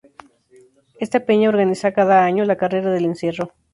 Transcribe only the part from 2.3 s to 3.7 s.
la Carrera del encierro.